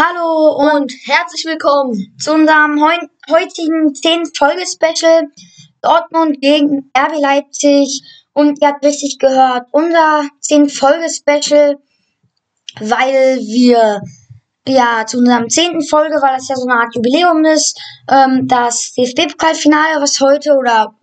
[0.00, 2.96] Hallo und herzlich willkommen zu unserem heu
[3.28, 4.26] heutigen 10.
[4.26, 5.24] Folge-Special
[5.82, 8.00] Dortmund gegen RB Leipzig.
[8.32, 10.68] Und ihr habt richtig gehört, unser 10.
[10.68, 11.78] Folge-Special,
[12.78, 14.00] weil wir
[14.68, 15.82] ja zu unserem 10.
[15.82, 17.76] Folge, weil das ja so eine Art Jubiläum ist,
[18.08, 20.94] ähm, das DFB-Pokalfinale, was heute oder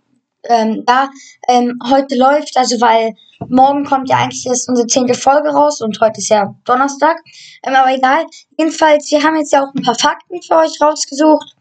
[0.44, 1.10] ähm, da
[1.48, 3.14] ähm, heute läuft, also weil
[3.48, 7.16] morgen kommt ja eigentlich erst unsere zehnte Folge raus und heute ist ja Donnerstag.
[7.62, 8.26] Ähm, aber egal.
[8.58, 11.54] Jedenfalls, wir haben jetzt ja auch ein paar Fakten für euch rausgesucht.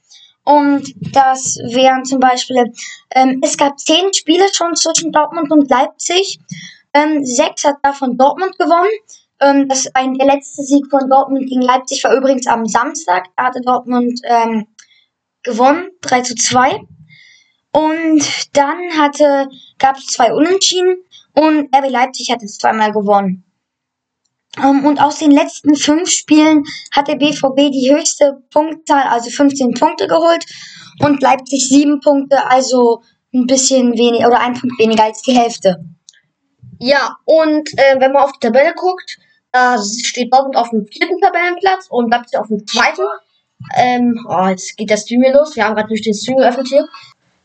[0.43, 2.71] Und das wären zum Beispiel,
[3.15, 6.39] ähm, es gab zehn Spiele schon zwischen Dortmund und Leipzig.
[6.93, 8.91] Ähm, sechs hat davon Dortmund gewonnen.
[9.41, 13.25] Ähm, das ein, der letzte Sieg von Dortmund gegen Leipzig war übrigens am Samstag.
[13.35, 14.67] Da hatte Dortmund ähm,
[15.43, 16.79] gewonnen, 3 zu 2.
[17.71, 19.49] Und dann hatte,
[19.79, 20.97] gab es zwei Unentschieden
[21.35, 23.43] und RB Leipzig hat es zweimal gewonnen.
[24.57, 29.29] Um, ähm, und aus den letzten fünf Spielen hat der BVB die höchste Punktzahl, also
[29.29, 30.45] 15 Punkte geholt
[30.99, 33.01] und Leipzig sieben Punkte, also
[33.33, 35.83] ein bisschen weniger oder ein Punkt weniger als die Hälfte.
[36.79, 39.17] Ja, und äh, wenn man auf die Tabelle guckt,
[39.51, 43.03] da steht Dortmund auf dem vierten Tabellenplatz und Leipzig auf dem zweiten.
[43.75, 45.55] Ähm, oh, jetzt geht der Stream hier los.
[45.55, 46.87] Wir haben gerade durch den Stream geöffnet hier.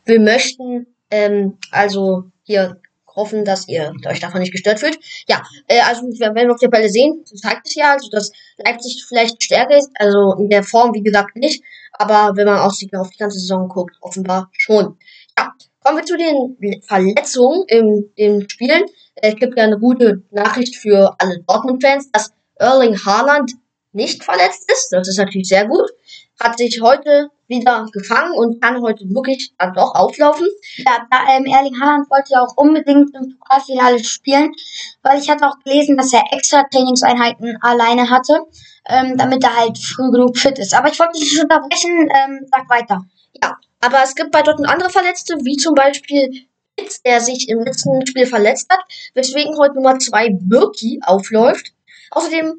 [0.05, 2.81] Wir möchten ähm, also hier
[3.15, 4.97] hoffen, dass ihr euch davon nicht gestört fühlt.
[5.27, 9.03] Ja, äh, also wenn wir auf der Tabelle sehen, zeigt es ja, also dass Leipzig
[9.07, 12.89] vielleicht stärker ist, also in der Form, wie gesagt, nicht, aber wenn man auf die,
[12.95, 14.97] auf die ganze Saison guckt, offenbar schon.
[15.37, 15.51] Ja,
[15.83, 18.83] kommen wir zu den Verletzungen im, im Spielen.
[19.15, 23.51] Es gibt ja eine gute Nachricht für alle Dortmund-Fans, dass Erling Haaland
[23.91, 24.89] nicht verletzt ist.
[24.91, 25.89] Das ist natürlich sehr gut.
[26.39, 30.47] Hat sich heute wieder gefangen und kann heute wirklich dann doch auflaufen.
[30.77, 34.51] Ja, da, ähm, Erling Haaland wollte ja auch unbedingt im Pokalfinale spielen,
[35.03, 38.39] weil ich hatte auch gelesen, dass er extra Trainingseinheiten alleine hatte,
[38.89, 40.73] ähm, damit er halt früh genug fit ist.
[40.73, 43.03] Aber ich wollte dich nicht unterbrechen, ähm, sag weiter.
[43.43, 46.47] Ja, aber es gibt bei dort andere Verletzte, wie zum Beispiel
[47.05, 48.79] der sich im letzten Spiel verletzt hat,
[49.13, 51.73] weswegen heute Nummer 2 Birki aufläuft.
[52.11, 52.57] Außerdem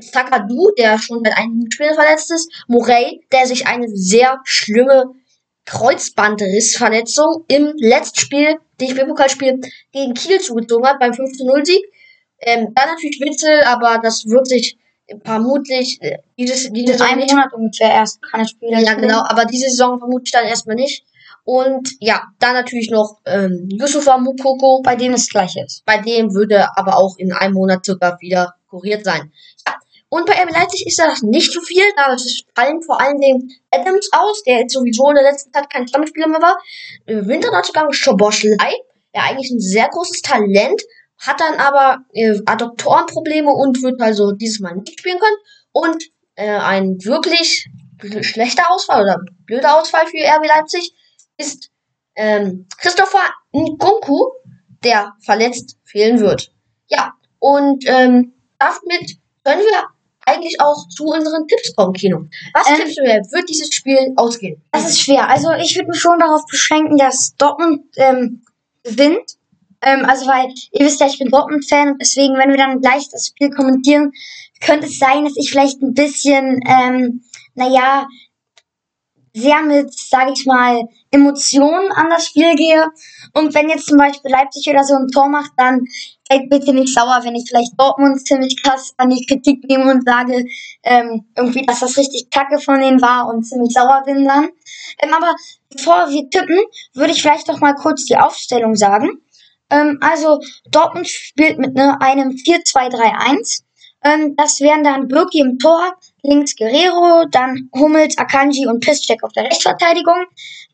[0.00, 5.12] Sakadu, der schon seit einigen Spielen verletzt ist, Morey, der sich eine sehr schlimme
[5.66, 9.60] Kreuzbandrissverletzung im letzten Spiel, DFB-Pokalspiel
[9.92, 11.84] gegen Kiel zugezogen hat, beim 5-0-Sieg.
[12.40, 14.76] Ähm, dann natürlich Witzel, aber das wird sich
[15.24, 18.84] vermutlich äh, dieses, diese Saison einem Monat ungefähr erst kann er spielen.
[18.84, 21.04] Ja, genau, aber diese Saison vermute ich dann erstmal nicht.
[21.44, 25.84] Und ja, dann natürlich noch ähm, Yusufa Mukoko, bei dem es gleich ist.
[25.84, 29.30] Bei dem würde aber auch in einem Monat sogar wieder kuriert sein.
[30.14, 31.82] Und bei RB Leipzig ist das nicht so viel.
[31.96, 32.14] Da
[32.54, 36.28] fallen vor allen Dingen Adams aus, der jetzt sowieso in der letzten Zeit kein Stammspieler
[36.28, 36.56] mehr war.
[37.06, 38.74] Im Winterneuzugang Schoboschlei,
[39.12, 40.80] der eigentlich ein sehr großes Talent,
[41.18, 45.36] hat dann aber äh, Adduktorenprobleme und wird also dieses Mal nicht spielen können.
[45.72, 46.04] Und
[46.36, 47.68] äh, ein wirklich
[48.20, 50.94] schlechter Ausfall oder blöder Ausfall für RB Leipzig
[51.38, 51.72] ist
[52.14, 54.30] ähm, Christopher Nkunku,
[54.84, 56.52] der verletzt fehlen wird.
[56.86, 59.88] Ja, und ähm, damit können wir
[60.26, 62.26] eigentlich auch zu unseren Tipps kommen, Kino.
[62.52, 63.22] Was ähm, tippst du denn?
[63.30, 64.62] Wird dieses Spiel ausgehen?
[64.72, 65.28] Das ist schwer.
[65.28, 68.42] Also ich würde mich schon darauf beschränken, dass Dortmund ähm,
[68.82, 69.36] gewinnt.
[69.82, 73.08] Ähm, also weil, ihr wisst ja, ich bin Dortmund-Fan und deswegen, wenn wir dann gleich
[73.10, 74.12] das Spiel kommentieren,
[74.60, 77.22] könnte es sein, dass ich vielleicht ein bisschen, ähm,
[77.54, 78.06] naja,
[79.34, 82.88] sehr mit, sage ich mal, Emotionen an das Spiel gehe.
[83.32, 85.84] Und wenn jetzt zum Beispiel Leipzig oder so ein Tor macht, dann
[86.28, 90.04] seid bitte nicht sauer, wenn ich vielleicht Dortmund ziemlich krass an die Kritik nehme und
[90.06, 90.44] sage,
[90.84, 94.50] ähm, irgendwie, dass das richtig kacke von denen war und ziemlich sauer bin dann.
[95.02, 95.34] Ähm, aber
[95.68, 96.58] bevor wir tippen,
[96.94, 99.20] würde ich vielleicht doch mal kurz die Aufstellung sagen.
[99.70, 100.40] Ähm, also
[100.70, 103.62] Dortmund spielt mit ne, einem 4-2-3-1.
[104.04, 109.32] Ähm, das wären dann Birki im Tor, links Guerrero, dann Hummels, Akanji und Piszczek auf
[109.32, 110.26] der Rechtsverteidigung.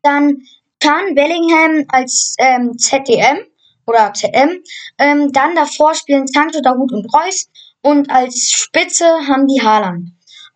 [0.02, 0.38] Dann
[0.80, 3.46] Kahn Bellingham als ähm, ZDM
[3.86, 4.62] oder ZM.
[4.98, 7.50] Ähm, dann davor spielen Sancho, Dahut und Reus.
[7.82, 10.10] Und als Spitze haben die Haaland.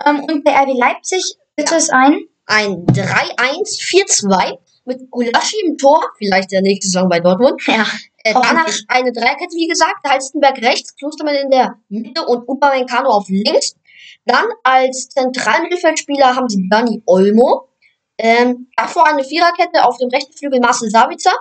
[0.06, 2.21] Ähm, und bei RB Leipzig ist es ein...
[2.47, 7.63] Ein 3-1-4-2 mit Gulaschi im Tor, vielleicht der nächste Saison bei Dortmund.
[7.66, 7.86] Ja.
[8.18, 13.28] Äh, danach eine Dreierkette, wie gesagt, Halstenberg rechts, Klostermann in der Mitte und Upamecano auf
[13.28, 13.77] links.
[14.24, 17.68] Dann als zentralen Mittelfeldspieler haben sie Dani Olmo.
[18.16, 21.32] Ähm, davor eine Viererkette auf dem rechten Flügel Marcel Sabitzer.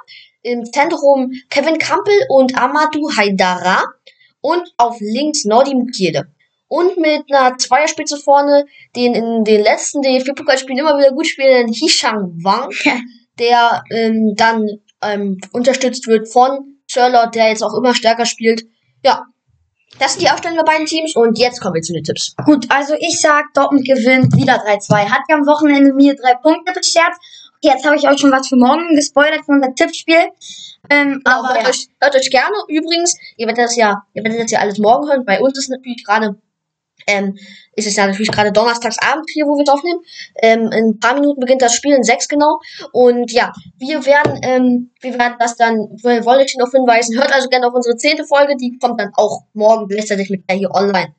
[0.41, 3.83] Im Zentrum Kevin Kampel und Amadou Haidara.
[4.41, 6.27] Und auf links Nordi Mukiede.
[6.67, 8.65] Und mit einer Zweierspitze vorne,
[8.95, 12.71] den in den letzten DFB-Pokalspielen immer wieder gut spielenden Hishang Wang,
[13.39, 14.67] der ähm, dann
[15.01, 18.65] ähm, unterstützt wird von Charlotte, der jetzt auch immer stärker spielt.
[19.05, 19.25] Ja,
[19.99, 22.35] Das sind die Aufstellungen der beiden Teams und jetzt kommen wir zu den Tipps.
[22.45, 25.09] Gut, also ich sag, Dortmund gewinnt wieder 3-2.
[25.09, 27.13] Hat ja am Wochenende mir drei Punkte beschert.
[27.57, 30.29] Okay, jetzt habe ich euch schon was für morgen gespoilert von unser Tippspiel.
[30.89, 31.69] Ähm, Aber aber hört, ja.
[31.69, 32.55] euch, hört euch gerne.
[32.67, 35.25] Übrigens, ihr werdet das ja, ihr werdet das ja alles morgen hören.
[35.25, 36.35] Bei uns ist natürlich gerade,
[37.07, 37.37] ähm,
[37.75, 39.99] ist es ja natürlich gerade Donnerstagsabend hier, wo wir es aufnehmen.
[40.35, 42.59] Ähm, in ein paar Minuten beginnt das Spiel, in sechs genau.
[42.91, 47.17] Und ja, wir werden, ähm, wir werden das dann, wir wollen euch noch hinweisen.
[47.17, 50.57] Hört also gerne auf unsere zehnte Folge, die kommt dann auch morgen gleichzeitig mit der
[50.57, 51.15] hier online.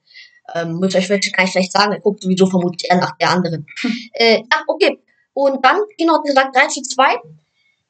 [0.54, 3.16] Ähm, muss ich euch vielleicht gar nicht schlecht sagen, ihr guckt sowieso vermutlich eher nach
[3.16, 3.66] der anderen.
[4.12, 4.98] äh, ja, okay.
[5.32, 7.16] Und dann, genau, wie gesagt, 3 zu 2.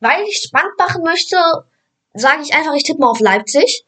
[0.01, 1.37] Weil ich spannend machen möchte,
[2.15, 3.85] sage ich einfach, ich tippe mal auf Leipzig.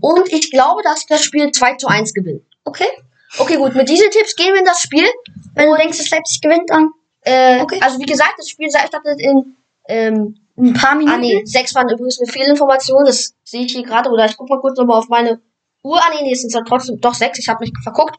[0.00, 2.42] Und ich glaube, dass das Spiel 2 zu 1 gewinnt.
[2.64, 2.88] Okay.
[3.36, 5.06] Okay, gut, mit diesen Tipps gehen wir in das Spiel.
[5.54, 6.90] Wenn du denkst, dass Leipzig gewinnt, dann
[7.22, 7.80] Äh, Okay.
[7.82, 9.56] Also wie gesagt, das Spiel startet in
[9.88, 11.14] ähm, ein paar Minuten.
[11.14, 14.08] Ah nee, 6 waren übrigens eine Fehlinformation, das sehe ich hier gerade.
[14.10, 15.40] Oder ich guck mal kurz nochmal auf meine
[15.82, 15.98] Uhr.
[15.98, 18.16] Ah nee, nee, es sind dann trotzdem doch 6, ich habe mich verguckt.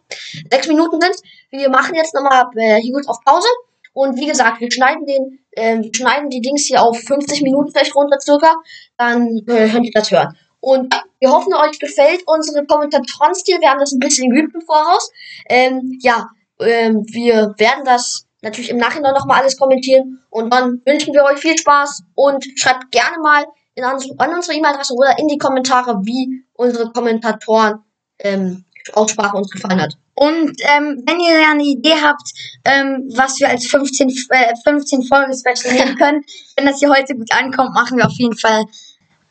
[0.51, 1.15] 6 Minuten sind
[1.51, 3.47] Wir machen jetzt nochmal äh, hier kurz auf Pause.
[3.93, 5.39] Und wie gesagt, wir schneiden den,
[5.83, 8.53] wir schneiden die Dings hier auf 50 Minuten vielleicht runter circa.
[8.97, 10.37] Dann äh, könnt ihr das hören.
[10.61, 13.59] Und wir hoffen, euch gefällt unsere Kommentatoren-Stil.
[13.59, 15.11] Wir haben das ein bisschen geübt im Voraus.
[15.49, 16.29] Ähm, ja,
[16.59, 20.21] ähm, wir werden das natürlich im Nachhinein nochmal alles kommentieren.
[20.29, 23.45] Und dann wünschen wir euch viel Spaß und schreibt gerne mal
[23.75, 27.79] in an, unsere E-Mail-Adresse oder in die Kommentare, wie unsere Kommentatoren
[28.19, 29.95] ähm, Aussprache uns gefallen hat.
[30.15, 32.33] Und ähm, wenn ihr eine Idee habt,
[32.65, 36.23] ähm, was wir als 15, äh, 15 Folgen Special nehmen können,
[36.57, 38.65] wenn das hier heute gut ankommt, machen wir auf jeden Fall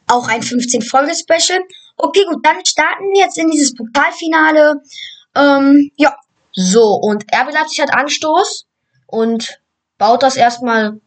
[0.08, 1.60] auch ein 15 Folge Special.
[1.96, 4.80] Okay, gut, dann starten wir jetzt in dieses Pokalfinale.
[5.34, 6.16] Ähm, ja,
[6.52, 8.66] So, und RB Leipzig hat Anstoß
[9.06, 9.60] und
[9.98, 11.00] baut das erstmal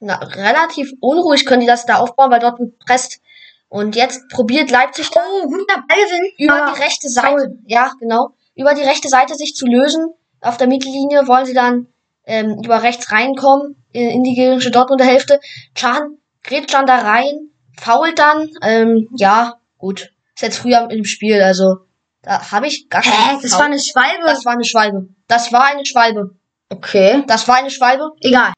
[0.00, 3.20] na, relativ unruhig, können die das da aufbauen, weil dort presst.
[3.68, 6.32] Und jetzt probiert Leipzig da oh, guter Ballgewinn.
[6.38, 10.12] über die rechte Seite, ja, genau, über die rechte Seite sich zu lösen.
[10.40, 11.88] Auf der Mittellinie wollen sie dann
[12.26, 15.40] ähm, über rechts reinkommen in, in die gegnerische Dortmunder Hälfte.
[15.74, 17.50] Chan grätscht dann da rein,
[17.80, 20.12] fault dann, ähm, ja, gut.
[20.36, 21.76] Ist jetzt früher im Spiel, also
[22.22, 23.58] da habe ich gar Hä, keine das Foul.
[23.60, 24.24] war eine Schwalbe.
[24.26, 25.08] Das war eine Schwalbe.
[25.28, 26.36] Das war eine Schwalbe.
[26.70, 27.22] okay.
[27.26, 28.10] Das war eine Schwalbe.
[28.20, 28.52] Egal.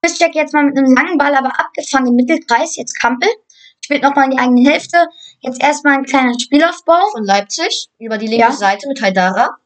[0.00, 2.76] Piszczek jetzt mal mit einem langen Ball, aber abgefangen im Mittelkreis.
[2.76, 3.28] Jetzt Kampel.
[3.84, 5.06] Spielt nochmal in die eigene Hälfte.
[5.40, 7.10] Jetzt erstmal ein kleiner Spielaufbau.
[7.12, 8.52] Von Leipzig über die linke Ja.
[8.52, 9.56] Seite mit Haidara.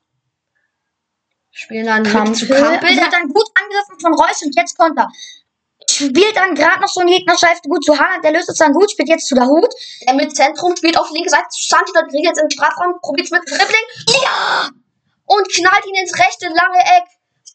[1.51, 2.35] Spielen dann Kampel.
[2.35, 2.89] zu Kampel.
[2.89, 5.09] Wird dann gut angegriffen von Reus und jetzt Konter.
[6.09, 8.25] Spielt dann gerade noch so ein gegnerische Hälfte gut zu Haaland.
[8.25, 8.91] Der löst es dann gut.
[8.91, 9.73] Spielt jetzt zu der Hut.
[10.07, 11.93] Der mit Zentrum spielt auf linke Seite zu Sancho.
[11.93, 13.01] Der kriegt jetzt in den Strafraum.
[13.01, 13.87] Probiert's mit Dribbling.
[14.23, 14.69] Ja!
[15.27, 17.05] Und knallt ihn ins rechte lange Eck.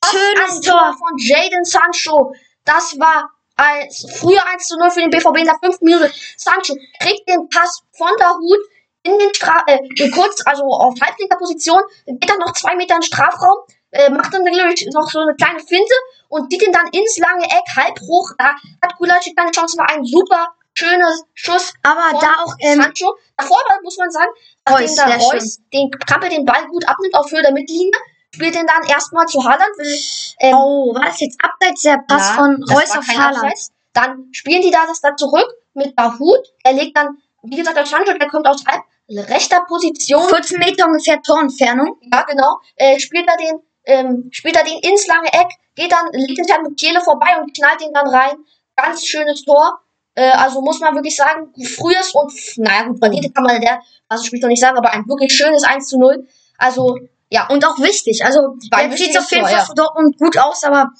[0.10, 0.96] Schönes Tor.
[0.98, 2.34] von Jaden Sancho.
[2.64, 3.90] Das war ein,
[4.20, 6.12] früher 1 zu 0 für den BVB in der fünften Minute.
[6.38, 8.60] Sancho kriegt den Pass von der Hut
[9.04, 13.02] in den Stra äh, kurz, also auf halblinker Position, geht dann noch zwei Meter in
[13.02, 13.58] den Strafraum,
[13.92, 15.96] äh, macht dann glaube ich noch so eine kleine Finte
[16.30, 18.32] und zieht ihn dann ins lange Eck, halb hoch.
[18.38, 18.52] Da
[18.82, 23.16] hat Gulacsi keine Chance, war ein super schöner Schuss Aber da auch, ähm, Sancho.
[23.36, 24.32] Davor muss man sagen,
[24.70, 27.92] Reus, da Reus den Kappel den Ball gut abnimmt auf Höhe der Mittellinie,
[28.34, 30.00] spielt den dann erstmal zu Haaland, will
[30.40, 33.38] ähm, oh, war das jetzt abseits der Pass ja, von Reus auf Haaland?
[33.38, 33.72] Abseits.
[33.94, 36.54] Dann spielen die da das dann zurück mit Dahut.
[36.64, 40.28] Er legt dann, wie gesagt, auf Sancho, der kommt aus halb rechter Position.
[40.28, 41.98] 14 Meter ungefähr Torentfernung.
[42.12, 42.60] Ja, genau.
[42.76, 46.62] Äh, spielt er den, ähm, spielt er den ins lange Eck, geht dann, es ja
[46.62, 48.36] mit Thiele vorbei und knallt ihn dann rein.
[48.76, 49.80] Ganz schönes Tor.
[50.14, 54.24] Äh, also muss man wirklich sagen, frühes und, naja, gut, Bandite kann man der, also
[54.24, 56.28] spielt noch nicht sagen, aber ein wirklich schönes 1 zu 0.
[56.58, 56.98] Also,
[57.30, 58.24] ja, Und auch wichtig.
[58.24, 59.66] Also, jetzt sieht auf jeden Fall ja.
[59.66, 60.92] für Dortmund gut aus, aber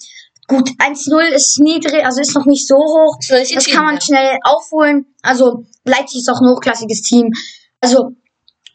[0.48, 3.18] gut, 1-0 ist niedrig, also ist noch nicht so hoch.
[3.28, 5.14] Das entschieden, kann man schnell aufholen.
[5.22, 7.32] Also, Leipzig ist auch ein hochklassiges Team.
[7.82, 8.12] Also,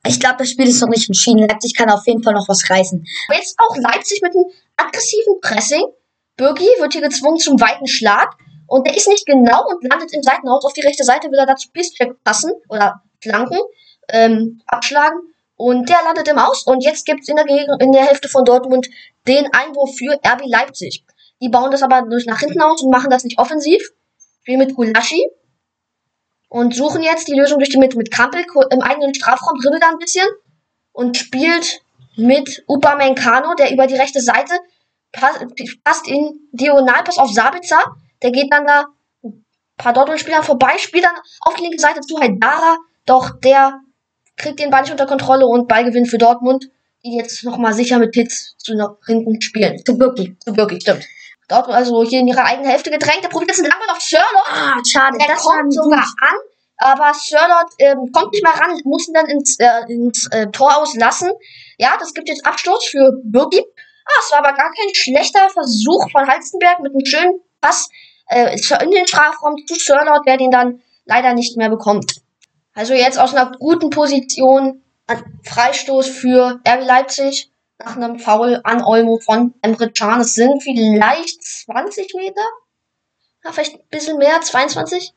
[0.07, 1.39] ich glaube, das Spiel ist noch nicht entschieden.
[1.47, 3.05] Leipzig kann auf jeden Fall noch was reißen.
[3.35, 5.85] Jetzt auch Leipzig mit einem aggressiven Pressing.
[6.37, 8.35] Birgi wird hier gezwungen zum weiten Schlag.
[8.67, 10.65] Und der ist nicht genau und landet im Seitenhaus.
[10.65, 13.59] Auf die rechte Seite will er dazu Piszczek passen oder flanken,
[14.09, 15.19] ähm, abschlagen.
[15.57, 16.63] Und der landet im Aus.
[16.67, 18.89] Und jetzt gibt's in der, Geg- in der Hälfte von Dortmund
[19.29, 21.05] den Einwurf für RB Leipzig.
[21.41, 23.83] Die bauen das aber durch nach hinten aus und machen das nicht offensiv.
[24.41, 25.29] Spielen mit Gulaschi.
[26.53, 29.83] Und suchen jetzt die Lösung durch die Mitte mit Kampel ku- im eigenen Strafraum, dribbelt
[29.83, 30.27] da ein bisschen.
[30.93, 31.81] Und spielt
[32.17, 34.53] mit Upamecano, der über die rechte Seite
[35.13, 35.39] pass,
[35.83, 37.79] passt in Diagonalpass auf Sabitzer.
[38.23, 38.85] Der geht dann da
[39.25, 39.47] ein
[39.79, 42.77] paar Dortmund-Spieler vorbei, spielt dann auf die linke Seite zu Haidara.
[43.07, 43.81] Doch der
[44.37, 46.69] kriegt den Ball nicht unter Kontrolle und Ballgewinn für Dortmund,
[47.03, 49.83] die jetzt nochmal sicher mit Hitz zu nach hinten spielen.
[49.87, 50.37] Zu Birki.
[50.45, 51.07] So wirklich, stimmt.
[51.53, 53.23] Dortmund also hier in ihrer eigenen Hälfte gedrängt.
[53.23, 54.49] Der probiert jetzt einen Langball auf Sherlock.
[54.51, 55.19] Ah, schade.
[55.19, 56.37] Der das kommt sogar an.
[56.79, 60.77] Aber Sirlot ähm, kommt nicht mehr ran, muss ihn dann ins, äh, ins äh, Tor
[60.79, 61.31] auslassen.
[61.79, 63.61] Ja, das gibt jetzt Absturz für Birki.
[63.61, 67.89] Ah, es war aber gar kein schlechter Versuch von Halstenberg mit einem schönen Pass
[68.27, 72.17] äh, in den Strafraum zu Sirlot, der den dann leider nicht mehr bekommt.
[72.75, 74.83] Also jetzt aus einer guten Position
[75.45, 77.52] Freistoß für RB Leipzig
[77.85, 80.21] nach einem Foul an Olmo von Emre Can.
[80.21, 82.43] Es sind vielleicht 20 Meter.
[83.45, 85.13] Ja, vielleicht ein bisschen mehr, 22.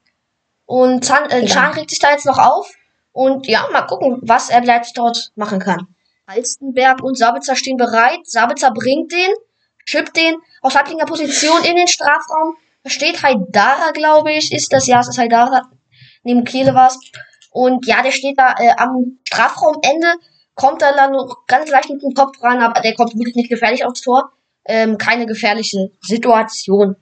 [0.65, 2.71] Und äh, Can regt sich da jetzt noch auf.
[3.11, 5.87] Und ja, mal gucken, was er Leipzig dort machen kann.
[6.27, 8.19] Halstenberg und Sabitzer stehen bereit.
[8.23, 9.31] Sabitzer bringt den,
[9.85, 12.57] schippt den aus halblinger Position in den Strafraum.
[12.83, 14.87] Da steht Haidara, glaube ich, ist das.
[14.87, 15.69] Ja, es ist Haidara.
[16.23, 16.99] Neben Kehle war's.
[17.51, 20.15] Und ja, der steht da äh, am Strafraumende,
[20.55, 23.49] kommt da dann noch ganz leicht mit dem Kopf ran, aber der kommt wirklich nicht
[23.49, 24.31] gefährlich aufs Tor.
[24.65, 26.95] Ähm, keine gefährliche Situation.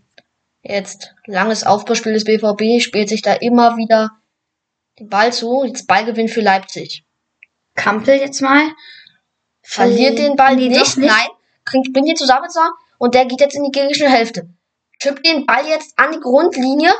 [0.63, 4.12] Jetzt langes Aufbauspiel des BVB, spielt sich da immer wieder
[5.00, 5.63] den Ball zu.
[5.63, 7.05] Jetzt Ballgewinn für Leipzig.
[7.75, 8.72] Kampel jetzt mal.
[9.62, 11.10] Verliert den Ball nee, nicht, nicht.
[11.10, 11.27] Nein.
[11.63, 12.50] Kriegt, bringt ihn zusammen
[12.98, 14.50] und der geht jetzt in die gegnerische Hälfte.
[15.00, 16.91] Chippt den Ball jetzt an die Grundlinie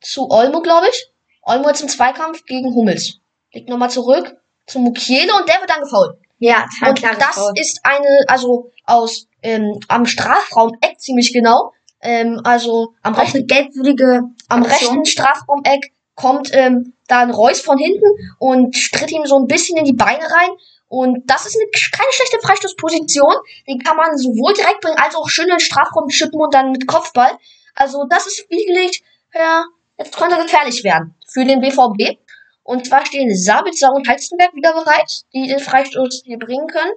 [0.00, 1.12] zu Olmo, glaube ich.
[1.42, 3.18] Olmo jetzt im Zweikampf gegen Hummels.
[3.52, 6.16] Legt nochmal zurück zu Mukiele und der wird dann gefault.
[6.38, 7.52] Ja, das, und das Foul.
[7.54, 11.72] ist eine, also aus ähm, am Strafraum-Eck ziemlich genau.
[12.00, 18.06] Ähm, also am rechten, gelbwürdige am rechten Strafraum-Eck kommt ähm, dann Reus von hinten
[18.38, 20.50] und tritt ihm so ein bisschen in die Beine rein.
[20.88, 23.34] Und das ist eine, keine schlechte Freistoßposition.
[23.68, 26.72] Den kann man sowohl direkt bringen, als auch schön in den Strafraum schippen und dann
[26.72, 27.30] mit Kopfball.
[27.74, 29.02] Also das ist wirklich,
[29.32, 29.64] ja,
[29.98, 32.18] jetzt konnte gefährlich werden für den BVB.
[32.62, 36.92] Und zwar stehen Sabitzer und Heizenberg wieder bereit, die den Freistoß hier bringen können.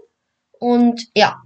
[0.60, 1.42] Und ja,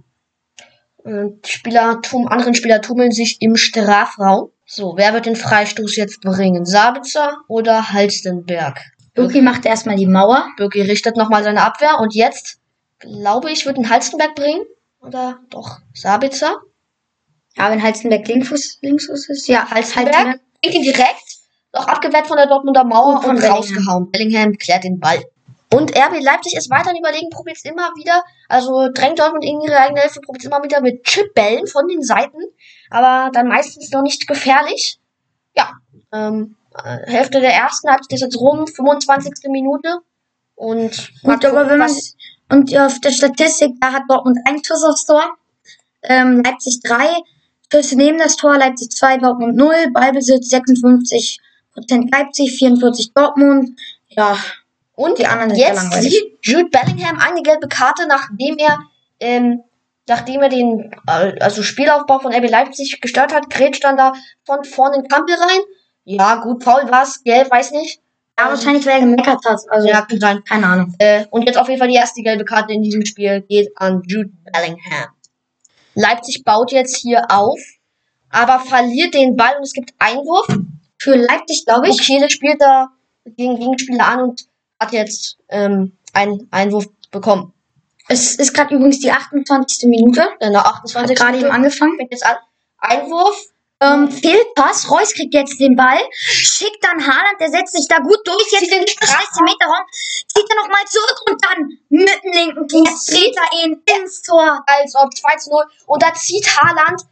[1.04, 4.50] und Spieler, tum, anderen Spieler tummeln sich im Strafraum.
[4.66, 6.64] So, wer wird den Freistoß jetzt bringen?
[6.64, 8.80] Sabitzer oder Halstenberg?
[9.14, 10.46] Birki macht erstmal die Mauer.
[10.56, 12.58] Birki richtet nochmal seine Abwehr und jetzt,
[12.98, 14.64] glaube ich, wird den Halstenberg bringen.
[15.00, 16.60] Oder doch Sabitzer?
[17.56, 19.48] Ja, wenn Halstenberg Linksfuß, Linksfuß ist.
[19.48, 20.14] Ja, Halstenberg.
[20.14, 20.40] Halstenberg.
[20.60, 21.29] Bringt ihn direkt
[21.72, 24.10] doch abgewehrt von der Dortmunder Mauer und, und rausgehauen.
[24.10, 25.22] Bellingham klärt den Ball.
[25.72, 28.24] Und RB Leipzig ist weiterhin überlegen, probiert es immer wieder.
[28.48, 32.02] Also drängt Dortmund in ihre eigene Hälfte, probiert es immer wieder mit Chipbällen von den
[32.02, 32.38] Seiten.
[32.90, 34.98] Aber dann meistens noch nicht gefährlich.
[35.56, 35.74] Ja,
[36.12, 39.48] ähm, äh, Hälfte der ersten hat das jetzt rum, 25.
[39.50, 39.98] Minute.
[40.56, 41.92] Und gut, aber wenn man
[42.48, 45.22] und auf der Statistik, da hat Dortmund ein Schuss aufs Tor,
[46.02, 47.16] ähm, Leipzig drei
[47.72, 53.78] Schüsse neben das Tor, Leipzig 2, Dortmund 0, Ballbesitz 56 Prozent Leipzig, 44 Dortmund.
[54.08, 54.36] Ja.
[54.94, 58.78] Und die anderen jetzt sieht Jude Bellingham eine gelbe Karte, nachdem er,
[59.18, 59.62] ähm,
[60.06, 64.12] nachdem er den, äh, also Spielaufbau von RB Leipzig gestört hat, grätscht dann da
[64.44, 65.60] von vorne in Kampel rein.
[66.04, 68.00] Ja, gut, faul war's, gelb, weiß nicht.
[68.38, 69.60] Ja, wahrscheinlich, weil er gemeckert hat.
[69.68, 70.44] Also, ja, kann sein.
[70.44, 70.94] Keine Ahnung.
[70.98, 74.02] Äh, und jetzt auf jeden Fall die erste gelbe Karte in diesem Spiel geht an
[74.06, 75.10] Jude Bellingham.
[75.94, 77.60] Leipzig baut jetzt hier auf,
[78.30, 80.46] aber verliert den Ball und es gibt Einwurf
[81.00, 81.96] für Leipzig, glaube ich.
[81.96, 82.88] Chile spielt da
[83.24, 84.46] gegen Gegenspieler an und
[84.78, 87.52] hat jetzt ähm, einen Einwurf bekommen.
[88.08, 89.88] Es ist gerade übrigens die 28.
[89.88, 90.28] Minute.
[90.40, 91.16] Genau, 28.
[91.16, 91.96] Gerade eben angefangen.
[91.96, 92.24] Fängt jetzt.
[92.78, 93.36] Einwurf.
[93.82, 94.90] Ähm, Fehlpass.
[94.90, 96.00] Reus kriegt jetzt den Ball.
[96.12, 98.52] Schickt dann Haaland, der setzt sich da gut durch.
[98.52, 99.86] Jetzt in den 16 Meter Raum.
[99.92, 104.62] Zieht er nochmal zurück und dann mit dem linken Fuß dreht er ihn ins Tor.
[104.66, 105.64] Als ob 2 zu 0.
[105.86, 107.02] Und da zieht Haaland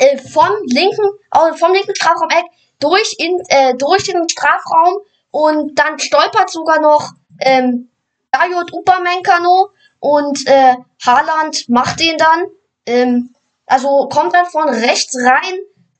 [0.00, 2.46] äh, vom linken, äh, vom linken Strafraum-Eck
[2.78, 4.98] durch, in, äh, durch den Strafraum
[5.30, 7.90] und dann stolpert sogar noch ähm,
[8.30, 12.44] Dayot Upamenkano und äh, Haaland macht den dann.
[12.86, 13.34] Ähm,
[13.66, 15.54] also kommt dann von rechts rein,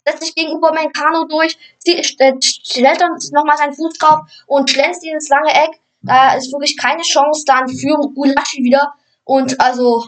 [0.07, 5.05] setzt sich gegen Upamenkano durch, zieht, äh, stellt dann nochmal seinen Fuß drauf und schlänzt
[5.05, 5.81] ihn ins lange Eck.
[6.03, 8.95] Da ist wirklich keine Chance dann für Ulashi wieder.
[9.25, 10.07] Und also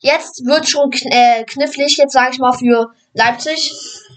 [0.00, 3.72] jetzt wird schon kn äh, knifflig, jetzt sage ich mal, für Leipzig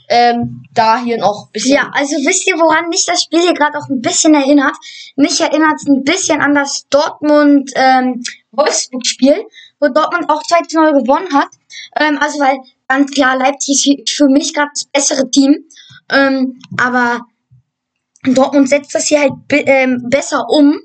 [0.10, 1.75] ähm, da hier noch ein bisschen.
[1.75, 4.75] Ja, also wisst ihr, woran mich das Spiel hier gerade auch ein bisschen erinnert?
[5.15, 10.93] Mich erinnert es ein bisschen an das Dortmund ähm, wo Dortmund auch 2 zu 0
[10.93, 11.50] gewonnen hat.
[12.00, 12.57] Ähm, also weil
[12.88, 15.65] ganz klar, Leipzig ist für mich gerade das bessere Team.
[16.10, 17.22] Ähm, aber
[18.24, 20.79] Dortmund setzt das hier halt ähm, besser um.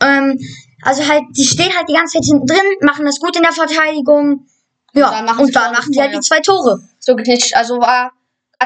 [0.00, 0.38] Ähm,
[0.82, 3.52] also halt, die stehen halt die ganze Zeit hinten drin, machen das gut in der
[3.52, 4.46] Verteidigung.
[4.94, 6.82] Ja, und dann machen, und dann machen sie halt die zwei Tore.
[6.98, 7.54] So geknitscht.
[7.54, 8.12] Also war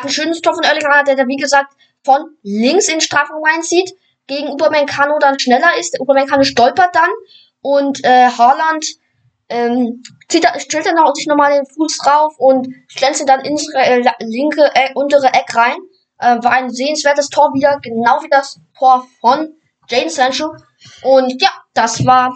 [0.05, 1.73] ein schönes Tor von Erling Haaland, der da wie gesagt
[2.05, 3.93] von links in den Strafraum reinzieht,
[4.27, 6.01] gegen Upamecano dann schneller ist.
[6.01, 7.11] Upamecano stolpert dann
[7.61, 8.87] und äh, Haaland
[9.49, 14.03] ähm, zieht, stellt dann auch sich nochmal den Fuß drauf und schlänzt dann ins äh,
[14.21, 15.77] linke äh, untere Eck rein.
[16.19, 19.55] Äh, war ein sehenswertes Tor wieder, genau wie das Tor von
[19.89, 20.55] Jaden Sancho.
[21.03, 22.35] Und ja, das war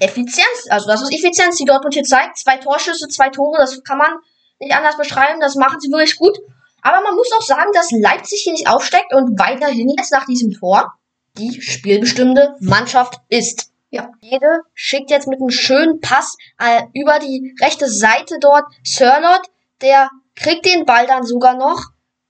[0.00, 0.66] Effizienz.
[0.70, 2.38] Also das ist Effizienz, die Dortmund hier zeigt.
[2.38, 4.12] Zwei Torschüsse, zwei Tore, das kann man
[4.60, 5.40] nicht anders beschreiben.
[5.40, 6.38] Das machen sie wirklich gut.
[6.84, 10.52] Aber man muss auch sagen, dass Leipzig hier nicht aufsteckt und weiterhin jetzt nach diesem
[10.52, 10.92] Tor
[11.38, 13.70] die spielbestimmende Mannschaft ist.
[13.88, 14.10] Ja.
[14.20, 19.40] Jede schickt jetzt mit einem schönen Pass äh, über die rechte Seite dort Sirlot.
[19.80, 21.80] Der kriegt den Ball dann sogar noch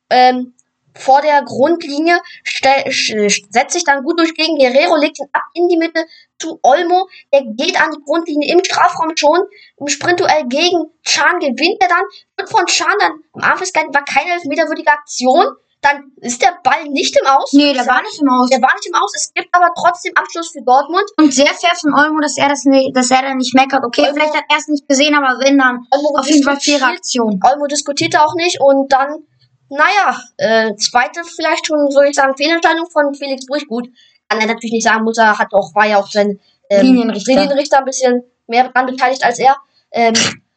[0.09, 0.55] ähm,
[0.95, 5.79] vor der Grundlinie, setzt sich dann gut durch gegen Guerrero, legt ihn ab in die
[5.79, 6.07] Mitte
[6.45, 7.09] zu Olmo.
[7.33, 9.41] Der geht an die Grundlinie im Strafraum schon.
[9.79, 12.05] Im Sprintduell gegen Chan gewinnt er dann.
[12.37, 15.47] Wird von Chan dann am festgehalten, war keine elfmeterwürdige Aktion.
[15.81, 17.53] Dann ist der Ball nicht im Aus.
[17.53, 18.49] Nee, der war nicht im Aus.
[18.49, 19.13] Der war nicht im Aus.
[19.15, 21.05] Es gibt aber trotzdem Abschluss für Dortmund.
[21.19, 23.85] Und sehr fair von Olmo, dass er das nicht, dass er da nicht meckert.
[23.85, 26.59] Okay, Olmo, vielleicht hat er es nicht gesehen, aber wenn dann Olmo auf jeden Fall
[26.59, 27.39] faire Aktion.
[27.45, 29.27] Olmo diskutiert auch nicht und dann
[29.69, 33.67] naja, äh, zweite vielleicht schon, soll ich sagen, Fehlentscheidung von Felix Brüch.
[33.67, 33.89] Gut,
[34.35, 37.33] kann er natürlich nicht sagen, muss er, hat auch, war ja auch sein ähm, Linienrichter.
[37.33, 39.57] Linienrichter ein bisschen mehr daran beteiligt als er.
[39.93, 40.15] Ähm,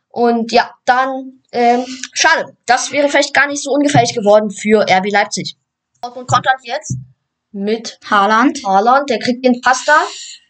[0.09, 2.57] und ja, dann, ähm, schade.
[2.65, 5.55] Das wäre vielleicht gar nicht so ungefährlich geworden für RB Leipzig.
[6.01, 6.97] Dortmund kontert jetzt
[7.51, 8.59] mit Haaland.
[8.65, 9.97] Haaland, der kriegt den Pass da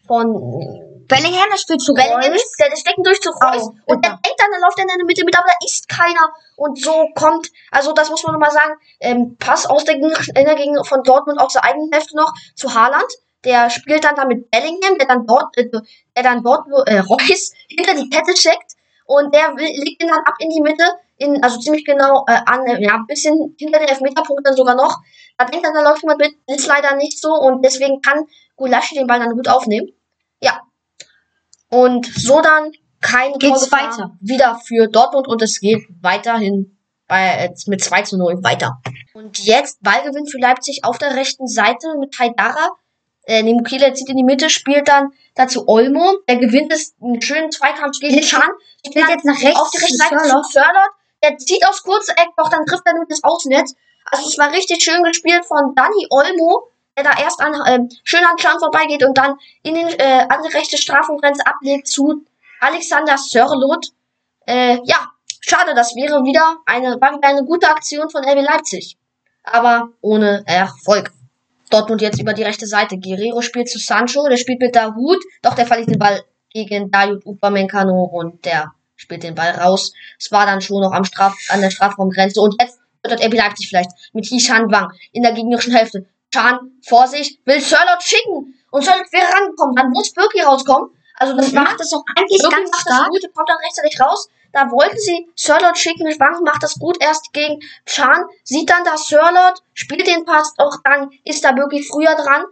[0.06, 2.52] von Bellingham, der spielt zu Bellingham, Reus.
[2.58, 3.68] Der, der steckt durch zu Reus.
[3.68, 5.88] Oh, und der denkt dann, der läuft dann in der Mitte mit, aber da ist
[5.88, 6.32] keiner.
[6.56, 11.02] Und so kommt, also das muss man nochmal sagen, ähm, Pass aus der Gegend von
[11.02, 13.10] Dortmund aus der eigenen Hälfte noch zu Haaland.
[13.44, 17.52] Der spielt dann da mit Bellingham, der dann dort, äh, der dann dort äh, Reus
[17.68, 18.74] hinter die Kette checkt.
[19.06, 20.84] Und der legt ihn dann ab in die Mitte,
[21.16, 24.98] in, also ziemlich genau äh, an, ja, ein bisschen hinter den Elfmeterpunkt dann sogar noch.
[25.38, 28.96] Da denkt dann, da läuft jemand mit, ist leider nicht so und deswegen kann Gulaschi
[28.96, 29.88] den Ball dann gut aufnehmen.
[31.70, 34.16] Und so dann kein Geht's weiter.
[34.20, 38.80] wieder für Dortmund und es geht weiterhin bei, äh, mit 2 zu 0 weiter.
[39.14, 42.70] Und jetzt Ballgewinn für Leipzig auf der rechten Seite mit Haidara.
[43.24, 46.18] Äh, Nemukile zieht in die Mitte, spielt dann dazu Olmo.
[46.28, 48.50] Der gewinnt es einen schönen Zweikampf gegen Chan.
[48.86, 50.90] Spielt jetzt nach rechts auf die rechte Seite zu Sörlot.
[51.22, 53.74] Der zieht aufs kurze Eck, doch dann trifft er nur das Außennetz.
[54.04, 56.68] Also es war richtig schön gespielt von Dani Olmo
[57.02, 58.20] da erst an, äh, schön
[58.58, 62.24] vorbeigeht und dann in den, äh, an die rechte Strafengrenze ablegt zu
[62.60, 63.86] Alexander Sörlot.
[64.46, 68.96] Äh, ja, schade, das wäre wieder eine, eine gute Aktion von RB Leipzig.
[69.42, 71.12] Aber ohne Erfolg.
[71.70, 72.98] Dortmund jetzt über die rechte Seite.
[72.98, 77.26] Guerrero spielt zu Sancho, der spielt mit Dahut, doch der verliert den Ball gegen Dayut
[77.26, 79.92] Upamecano und der spielt den Ball raus.
[80.18, 83.68] Es war dann schon noch am Straf, an der Strafraumgrenze und jetzt wird RB Leipzig
[83.68, 86.06] vielleicht mit Hishan Wang in der gegnerischen Hälfte.
[86.32, 88.54] Chan vor sich, will Sherlock schicken.
[88.70, 89.74] Und Sherlock wäre rangekommen.
[89.76, 90.90] Dann muss Birki rauskommen.
[91.14, 91.54] Also das mhm.
[91.56, 93.08] macht es doch eigentlich Birki ganz macht stark.
[93.12, 94.28] das kommt dann rechtzeitig raus.
[94.52, 96.10] Da wollten sie Sirlot schicken.
[96.12, 98.24] Schwank macht das gut erst gegen Chan.
[98.44, 102.44] Sieht dann da Sirlot, spielt den Pass, doch dann ist da wirklich früher dran.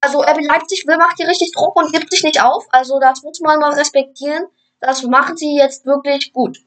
[0.00, 2.66] Also RB Leipzig will, macht hier richtig Druck und gibt sich nicht auf.
[2.70, 4.46] Also das muss man mal respektieren.
[4.80, 6.58] Das machen sie jetzt wirklich gut.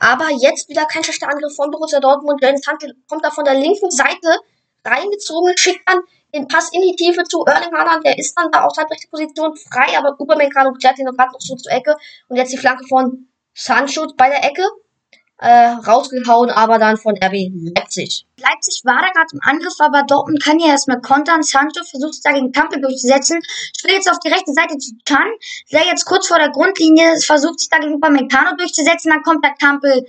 [0.00, 2.40] Aber jetzt wieder kein schlechter Angriff von Borussia Dortmund.
[2.42, 4.40] James Hunt kommt da von der linken Seite
[4.84, 6.00] reingezogen, schickt dann
[6.34, 9.56] den Pass in die Tiefe zu Erling Haaland, der ist dann da auf halbrechte Position
[9.56, 11.96] frei, aber Upamecano klärt ihn gerade noch so zur Ecke
[12.28, 14.62] und jetzt die Flanke von Sancho bei der Ecke.
[15.38, 18.24] Äh, rausgehauen, aber dann von RB Leipzig.
[18.38, 21.42] Leipzig war da gerade im Angriff, aber Dortmund kann ja erstmal kontern.
[21.42, 23.40] Sancho versucht es da gegen Kampel durchzusetzen.
[23.76, 25.26] Spielt jetzt auf die rechte Seite zu Chan.
[25.72, 29.10] Der jetzt kurz vor der Grundlinie versucht sich da gegenüber Meccano durchzusetzen.
[29.10, 30.06] Dann kommt der Kampel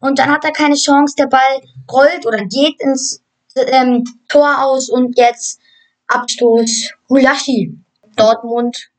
[0.00, 1.16] und dann hat er keine Chance.
[1.18, 1.60] Der Ball
[1.90, 3.20] rollt oder geht ins
[3.56, 5.60] ähm, Tor aus und jetzt
[6.06, 7.74] Abstoß Hulashi.
[8.16, 8.90] Dortmund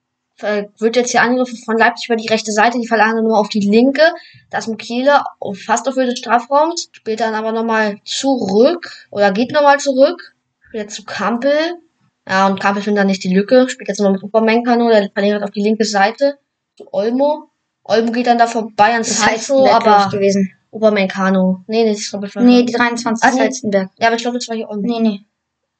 [0.41, 3.49] äh, wird jetzt hier angegriffen von Leipzig über die rechte Seite, die verlagern nur auf
[3.49, 4.01] die linke.
[4.49, 5.23] Das Mukele
[5.65, 10.35] fast auf Höhe des Strafraums, spielt dann aber nochmal zurück oder geht nochmal zurück,
[10.71, 11.53] wieder zu Kampel.
[12.27, 15.43] Ja, und Kampel findet dann nicht die Lücke, spielt jetzt nochmal mit Upamenkano, der verlängert
[15.43, 16.37] auf die linke Seite
[16.77, 17.49] zu Olmo.
[17.83, 20.53] Olmo geht dann da vorbei an Sancho, aber gewesen.
[20.71, 21.63] Obermeccano.
[21.67, 23.89] Nee, nee, das ist glaube ich Nee, die 23 ah, Salzenberg.
[23.97, 24.85] Ja, aber ich glaube, das war hier unten.
[24.85, 25.21] Nee, nee.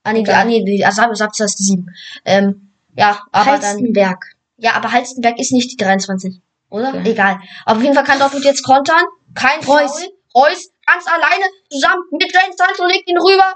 [0.04, 1.86] Ah, nee, die, ah, nee, die Asabe sagt, das ist die 7.
[2.26, 4.20] Ähm, ja, aber Halstenberg.
[4.20, 4.66] dann.
[4.66, 6.42] Ja, aber Halstenberg ist nicht die 23.
[6.70, 6.90] Oder?
[6.90, 7.12] Okay.
[7.12, 7.40] Egal.
[7.66, 9.04] Aber auf jeden Fall kann Dortmund jetzt kontern.
[9.36, 10.08] Kein Reus.
[10.36, 13.54] Reus ganz alleine zusammen mit Jane Sancho legt ihn rüber.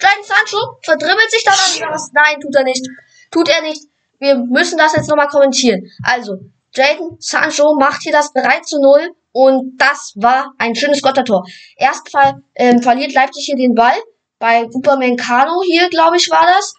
[0.00, 2.00] Jane Sancho verdribbelt sich dann an.
[2.12, 2.86] Nein, tut er nicht.
[3.30, 3.82] Tut er nicht.
[4.18, 5.90] Wir müssen das jetzt nochmal kommentieren.
[6.02, 6.38] Also,
[6.74, 11.44] Jaden Sancho macht hier das 3 zu 0 und das war ein schönes Gottertor.
[11.76, 13.96] Erst ver ähm, verliert Leipzig hier den Ball.
[14.38, 16.74] Bei Upamencano hier, glaube ich, war das.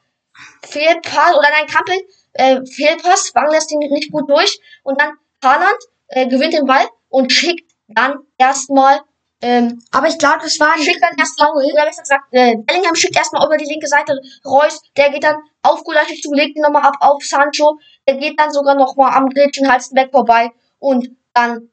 [0.64, 1.96] Fehlpass, oder nein, Kampel,
[2.34, 4.60] äh, Fehlpass, Wang lässt ihn nicht gut durch.
[4.84, 5.12] Und dann
[5.44, 9.02] Haaland äh, gewinnt den Ball und schickt dann erstmal
[9.44, 11.66] Ähm, Aber ich glaube, das war ein schickt dann erst Foul.
[11.74, 14.14] Oder besser gesagt, äh, Bellingham schickt erstmal über die linke Seite
[14.46, 17.80] Reus, der geht dann auf Gulaschi zu, legt ihn nochmal ab auf Sancho.
[18.08, 21.71] Der geht dann sogar nochmal am Gretchen Halstenberg vorbei und dann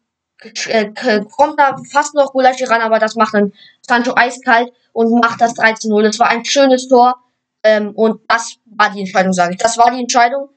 [1.37, 3.53] kommt da fast noch Gulaschi ran, aber das macht dann
[3.87, 6.03] Sancho eiskalt und macht das 3 zu 0.
[6.05, 7.17] Das war ein schönes Tor.
[7.65, 9.59] Ähm, und das war die Entscheidung, sage ich.
[9.59, 10.49] Das war die Entscheidung.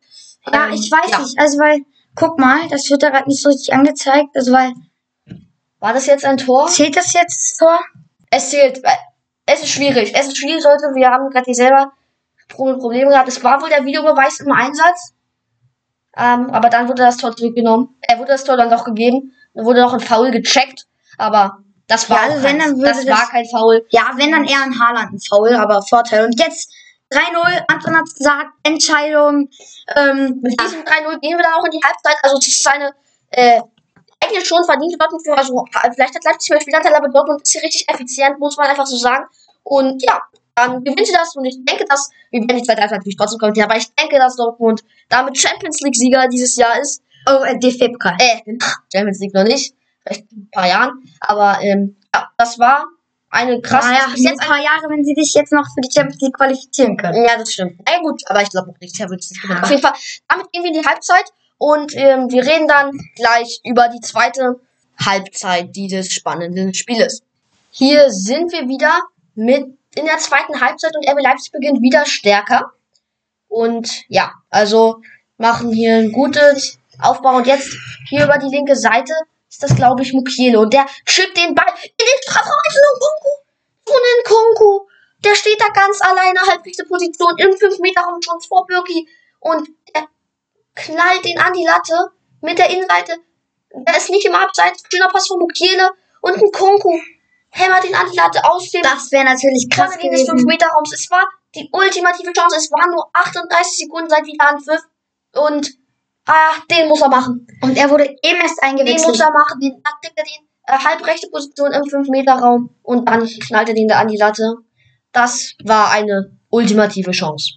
[0.51, 1.19] Ja, Ähm, ich weiß ja.
[1.19, 1.39] nicht.
[1.39, 1.79] Also, weil,
[2.15, 4.29] guck mal, das wird da gerade nicht so richtig angezeigt.
[4.35, 4.73] Also, weil,
[5.79, 6.67] War das jetzt ein Tor?
[6.67, 7.79] zählt das jetzt das Tor?
[8.29, 8.83] Es zählt.
[8.83, 8.93] weil
[9.47, 10.13] Es ist schwierig.
[10.15, 10.93] Es ist schwierig, Leute.
[10.93, 11.91] Wir haben gerade hier selber
[12.47, 13.27] Pro- Probleme gehabt.
[13.29, 15.13] Es war wohl der Videobeweis im Einsatz.
[16.15, 17.95] Ähm, aber dann wurde das Tor zurückgenommen.
[18.01, 19.33] Er wurde das Tor dann doch gegeben.
[19.53, 20.85] Dann wurde noch ein Foul gecheckt.
[21.17, 23.85] Aber das war, Ja, also wenn, würde das das- war kein Foul.
[23.89, 26.25] Ja, wenn dann eher ein Haaland ein Foul, aber Vorteil.
[26.25, 26.71] Und jetzt
[27.11, 29.49] 3-0, Anton hat's gesagt, Entscheidung.
[29.97, 32.15] Ähm, Mit ja, diesem 3-0 gehen wir dann auch in die Halbzeit.
[32.23, 32.93] Also das ist eine
[33.31, 33.61] äh,
[34.23, 37.63] eigentlich schon verdiente Dortmund für, also vielleicht hat Leipzig mehr Spielanteil, aber Dortmund ist hier
[37.63, 39.25] richtig effizient, muss man einfach so sagen.
[39.63, 40.21] Und ja,
[40.55, 43.39] dann gewinnt sie das und ich denke, dass, wir werden die zweite Halbzeit natürlich trotzdem
[43.39, 47.01] kommentieren, aber ich denke, dass Dortmund damit Champions League Sieger dieses Jahr ist.
[47.27, 48.17] Oh, äh, DFB-Pokal.
[48.19, 48.57] Äh,
[48.93, 52.85] Champions League noch nicht, vielleicht in ein paar Jahren, aber ähm, ja, das war
[53.29, 55.81] eine krasse, naja, bis in ein jetzt paar Jahre, wenn sie dich jetzt noch für
[55.81, 57.23] die Champions League qualifizieren können.
[57.23, 57.79] ja, das stimmt.
[57.85, 59.63] Na ja, gut, aber ich glaube auch nicht, es nicht gewinnen.
[59.63, 59.93] Auf jeden Fall,
[60.27, 64.59] damit gehen wir in die Halbzeit und ähm, wir reden dann gleich über die zweite
[65.05, 67.23] Halbzeit dieses spannenden Spieles.
[67.71, 69.01] Hier sind wir wieder
[69.35, 72.71] mit in der zweiten Halbzeit und RB Leipzig beginnt wieder stärker.
[73.47, 75.01] Und ja, also
[75.37, 77.69] machen hier ein gutes Aufbau und jetzt
[78.09, 79.13] hier über die linke Seite
[79.49, 83.29] ist das, glaube ich, Mukiele und der schippt den Ball in den Strafraum zu Nkunku.
[83.85, 84.87] Zu Nkunku.
[85.23, 89.07] Der steht da ganz alleine, halbwegs Position, im 5-Meter-Raum schon vor Birki
[89.39, 90.07] und er
[90.75, 91.93] knallt den an die Latte
[92.41, 93.17] mit der Innenseite.
[93.73, 96.97] Der ist nicht im Abseits, schöner Pass von Mukiele und ein Konku
[97.51, 100.47] hämmert ihn an die Latte aus dem Das wäre natürlich krass Vorne des gewesen.
[100.47, 100.93] 5-Meter-Raums.
[100.93, 102.55] Es war die ultimative Chance.
[102.57, 104.81] Es waren nur 38 Sekunden seit Wiederanpfiff.
[105.33, 105.80] Und
[106.27, 107.47] ah, den muss er machen.
[107.61, 109.19] Und er wurde eben erst Den muss eingewechselt.
[109.19, 109.59] er machen.
[109.61, 112.69] Den, dann kriegt er den äh, halbrechte Position im 5-Meter-Raum.
[112.83, 114.55] Und dann knallt er den da an die Latte.
[115.11, 117.55] Das war eine ultimative Chance.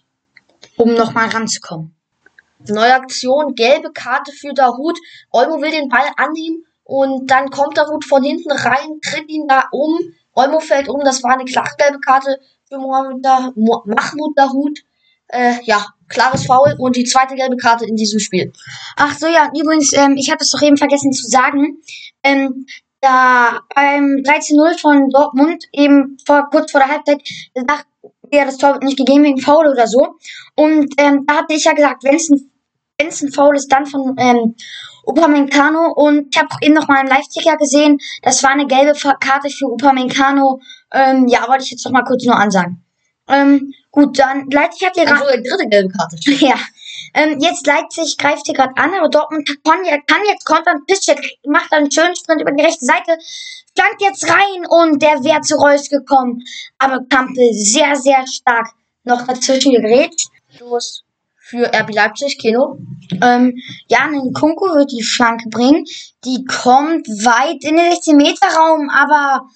[0.77, 1.95] um nochmal ranzukommen.
[2.69, 4.99] Neue Aktion, gelbe Karte für Dahut.
[5.31, 9.69] Olmo will den Ball annehmen und dann kommt Dahut von hinten rein, tritt ihn da
[9.71, 9.99] um.
[10.35, 14.79] Olmo fällt um, das war eine klare gelbe Karte für Mohamed da Mo Mahmoud Dahut.
[15.29, 18.53] Äh, ja, klares Foul und die zweite gelbe Karte in diesem Spiel.
[18.97, 21.79] Ach so, ja, übrigens, ähm, ich hatte es doch eben vergessen zu sagen.
[22.23, 22.67] Ähm,
[23.01, 27.21] da beim 13-0 von Dortmund, eben vor, kurz vor der Halbzeit,
[27.55, 27.87] sagt
[28.33, 30.17] ja, das Tor wird nicht gegeben wegen Foul oder so.
[30.57, 32.51] Und ähm, da hatte ich ja gesagt, wenn es ein,
[33.01, 34.55] ein Foul ist, dann von ähm,
[35.07, 35.93] Upamecano.
[35.93, 39.67] Und ich habe eben noch mal im Live-Ticker gesehen, das war eine gelbe Karte für
[39.67, 40.61] Upamecano.
[40.93, 42.83] Ähm, ja, wollte ich jetzt noch mal kurz nur ansagen.
[43.29, 46.17] Ähm, gut, dann Leipzig hat hier Also die dritte gelbe Karte.
[46.45, 46.57] ja.
[47.15, 50.85] Ähm, jetzt Leipzig greift hier gerade an, aber Dortmund kann, kann jetzt kontern.
[50.87, 53.17] Piszczek macht einen schönen Sprint über die rechte Seite,
[53.77, 56.43] flankt jetzt rein und der wäre zu Reus gekommen.
[56.79, 58.69] Aber Kampel sehr, sehr stark
[59.05, 60.29] noch dazwischen gegrätscht.
[60.57, 61.05] Stoß
[61.39, 62.79] für RB Leipzig, Keno.
[63.23, 63.55] Ähm,
[63.89, 65.85] ja, Kunku wird die Flanke bringen.
[66.25, 69.47] Die kommt weit in den 16-Meter-Raum, aber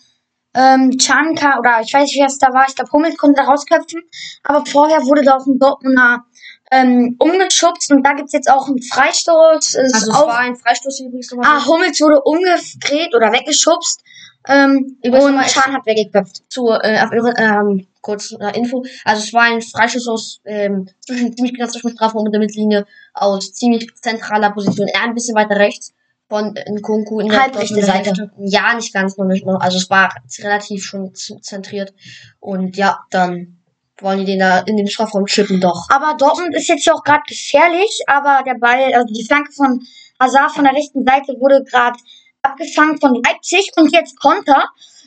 [0.58, 3.48] ähm, Chanka, oder ich weiß nicht, wer es da war, ich glaube, Hummels konnte da
[3.48, 4.02] rausköpfen.
[4.42, 6.24] Aber vorher wurde da auch ein Dortmunder
[6.72, 9.64] ähm, umgeschubst und da gibt's jetzt auch einen Freistoß.
[9.64, 11.46] Es Also ist es auch, war ein Freistoß übrigens nochmal.
[11.58, 14.02] ah, Hummels wurde umgedreht oder weggeschubst.
[14.46, 16.42] Ähm, Übrigens und Chan hat weggeköpft.
[16.48, 18.82] zur äh, auf ähm, kurz äh, Info.
[19.04, 22.86] Also es war ein Freischuss aus ähm, zwischen ziemlich genau zwischen Strafraum und der Mittellinie
[23.12, 24.88] aus ziemlich zentraler Position.
[24.88, 25.92] Eher ein bisschen weiter rechts
[26.28, 28.10] von äh, Nkunku in der Halbrechte in der Seite.
[28.10, 28.30] Hälfte.
[28.38, 29.46] Ja, nicht ganz, noch nicht.
[29.46, 31.92] noch- Also es war relativ schon zu- zentriert.
[32.40, 33.58] Und ja, dann
[34.00, 35.86] wollen die den da in den Strafraum chippen doch.
[35.90, 39.80] Aber Dortmund ist jetzt ja auch gerade gefährlich, aber der Ball, also die Flanke von
[40.20, 41.98] Hazard von der rechten Seite wurde gerade
[42.42, 44.64] abgefangen von Leipzig und jetzt Konter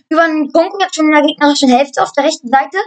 [0.09, 2.77] über einen Kunku jetzt schon in der gegnerischen Hälfte auf der rechten Seite.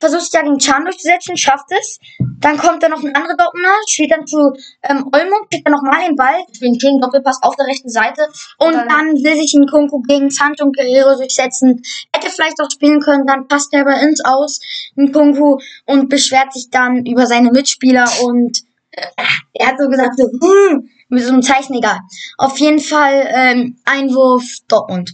[0.00, 1.98] Versucht sich da gegen Chan durchzusetzen, schafft es.
[2.40, 6.06] Dann kommt da noch ein anderer Dortmunder, steht dann zu ähm, Olmo, kriegt dann nochmal
[6.06, 8.26] den Ball Für einen schönen Doppelpass auf der rechten Seite.
[8.58, 11.82] und dann- dann will sich ein Kunku gegen Sancho und Guerrero durchsetzen.
[12.14, 14.58] Hätte vielleicht auch spielen können, dann passt er aber ins Aus,
[14.96, 18.58] ein Kunku, und beschwert sich dann über seine Mitspieler und
[18.92, 19.06] äh,
[19.52, 21.98] er hat so gesagt, so, hm, mit so einem Zeichen egal.
[22.38, 25.12] Auf jeden Fall ähm, Einwurf Dortmund.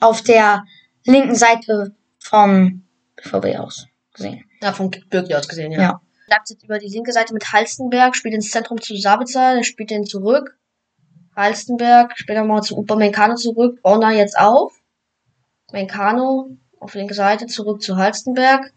[0.00, 0.64] Auf der
[1.06, 2.82] linken Seite vom
[3.16, 4.44] BVB aus gesehen.
[4.60, 5.80] Ja, von Birki aus gesehen, ja.
[5.80, 6.00] Ja.
[6.28, 10.06] Leipzig über die linke Seite mit Halstenberg, spielt ins Zentrum zu Sabitzer, der spielt den
[10.06, 10.56] zurück.
[11.34, 14.80] Halstenberg, später mal zu Upamecano zurück, da jetzt auf.
[15.72, 18.72] Mencano auf linke Seite zurück zu Halstenberg.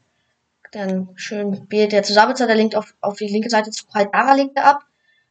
[0.72, 4.34] Dann schön spielt der zu Sabitzer, der linkt auf, auf die linke Seite zu Haidara
[4.34, 4.86] legt er ab.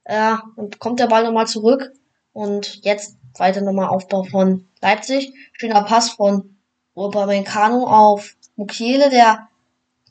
[0.08, 1.92] Ja, und kommt der Ball nochmal zurück.
[2.32, 5.32] Und jetzt weiter nochmal Aufbau von Leipzig.
[5.52, 6.56] Schöner Pass von
[6.94, 9.48] Upamecano auf Mukiele, der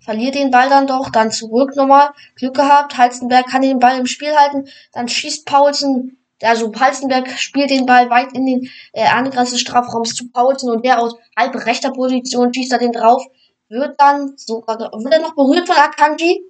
[0.04, 4.06] verliert den Ball dann doch, dann zurück nochmal, Glück gehabt, Halstenberg kann den Ball im
[4.06, 9.54] Spiel halten, dann schießt Paulsen, also Halstenberg spielt den Ball weit in den äh, Angrenzen
[9.54, 13.24] des Strafraums zu Paulsen und der aus halb rechter Position schießt er den drauf,
[13.70, 16.44] wird dann sogar, wird er noch berührt von Akanji?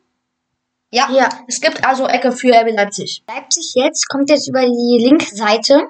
[0.92, 3.24] Ja, ja, es gibt also Ecke für RB Leipzig.
[3.28, 5.88] Leipzig jetzt kommt jetzt über die linke Seite.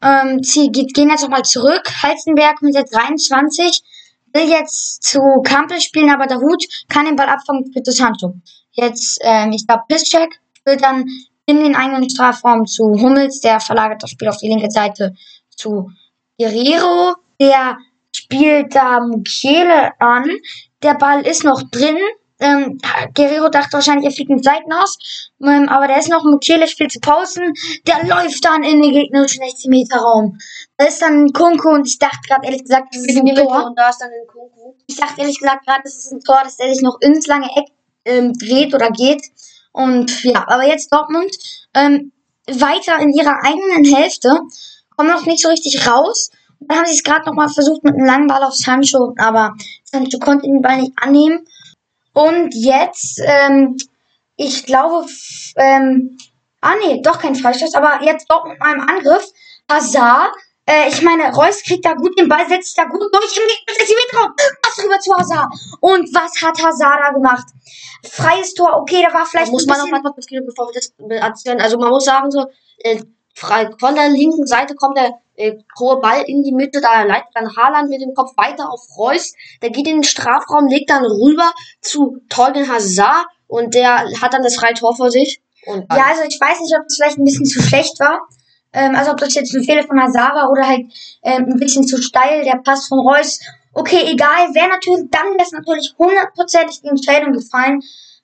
[0.00, 1.82] Ähm, sie geht, gehen jetzt nochmal zurück.
[2.02, 3.82] Halstenberg mit der 23
[4.32, 8.34] will jetzt zu Kampel spielen, aber der Hut kann den Ball abfangen für Sancho.
[8.72, 11.04] Jetzt, ähm, ich glaube, Piszczek will dann
[11.46, 15.14] in den eigenen Strafraum zu Hummels, der verlagert das Spiel auf die linke Seite
[15.50, 15.90] zu
[16.38, 17.76] Guerrero, der
[18.14, 20.24] spielt da Mukiele an.
[20.82, 21.98] Der Ball ist noch drin,
[22.42, 22.78] ähm,
[23.14, 25.30] Guerrero dachte wahrscheinlich, er fliegt mit Seiten aus.
[25.42, 27.52] Ähm, aber der ist noch Mukiele, spielt zu Pausen.
[27.86, 30.38] Der läuft dann in den gegnerischen 16 Meter Raum.
[30.76, 33.66] Da ist dann ein Kunku und ich dachte gerade ehrlich gesagt, das ist ein Tor.
[33.66, 34.74] Und da ist dann ein Kunku.
[34.86, 37.48] Ich dachte ehrlich gesagt gerade, das ist ein Tor, dass der sich noch ins lange
[37.56, 37.68] Eck
[38.04, 39.22] ähm, dreht oder geht.
[39.72, 41.34] Und ja, aber jetzt Dortmund
[41.74, 42.12] ähm,
[42.46, 44.40] weiter in ihrer eigenen Hälfte,
[44.96, 46.30] kommen noch nicht so richtig raus.
[46.60, 50.18] Dann haben sie es gerade nochmal versucht mit einem langen Ball auf Sancho, aber Sancho
[50.18, 51.46] konnte den Ball nicht annehmen.
[52.12, 53.76] Und jetzt, ähm,
[54.36, 55.06] ich glaube,
[55.56, 56.18] ähm,
[56.60, 59.24] ah nee, doch kein Freistoß, aber jetzt doch mit meinem Angriff.
[59.70, 60.32] Hazard,
[60.66, 63.42] äh, ich meine, Reus kriegt da gut den Ball, setzt sich da gut durch im
[63.46, 65.48] Gegner, was rüber zu Hazard.
[65.80, 67.46] Und was hat Hazard da gemacht?
[68.08, 70.92] Freies Tor, okay, da war vielleicht da muss man noch mal kurz bevor wir das
[71.22, 71.60] erzählen.
[71.60, 72.46] Also man muss sagen, so,
[72.78, 73.00] äh,
[73.34, 77.56] von der linken Seite kommt der äh, hohe Ball in die Mitte, da leitet dann
[77.56, 79.34] Haaland mit dem Kopf weiter auf Reus.
[79.62, 84.42] Der geht in den Strafraum, legt dann rüber zu Torgen Hazard und der hat dann
[84.42, 85.40] das freie Tor vor sich.
[85.66, 88.20] Und ja, also ich weiß nicht, ob das vielleicht ein bisschen zu schlecht war.
[88.72, 90.86] Ähm, also ob das jetzt ein Fehler von Hazard war oder halt
[91.22, 93.40] ähm, ein bisschen zu steil, der Pass von Reus.
[93.74, 97.80] Okay, egal, wäre natürlich, dann wäre es natürlich hundertprozentig die Entscheidung gefallen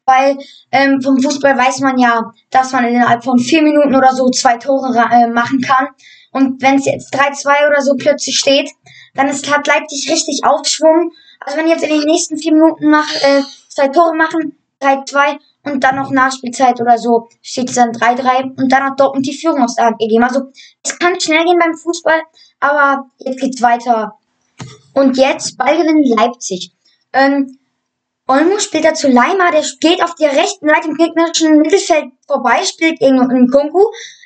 [0.09, 0.39] weil
[0.73, 4.57] ähm, vom Fußball weiß man ja, dass man innerhalb von vier Minuten oder so zwei
[4.57, 5.89] Tore äh, machen kann.
[6.33, 8.71] Und wenn es jetzt 3-2 oder so plötzlich steht,
[9.15, 11.13] dann ist, hat Leipzig richtig Aufschwung.
[11.41, 15.83] Also wenn jetzt in den nächsten vier Minuten nach, äh, zwei Tore machen, 3-2 und
[15.83, 19.63] dann noch Nachspielzeit oder so, steht es dann 3-3 und dann hat Dortmund die Führung
[19.63, 20.25] aus der Hand gegeben.
[20.25, 20.51] Also
[20.83, 22.23] es kann schnell gehen beim Fußball,
[22.61, 24.15] aber jetzt geht's weiter.
[24.95, 26.73] Und jetzt Ballgewinn Leipzig.
[27.13, 27.58] Ähm,
[28.29, 32.63] Olmo spielt da zu Leimer, der geht auf der rechten Seite im gegnerischen Mittelfeld vorbei,
[32.65, 33.85] spielt gegen einen Kunku.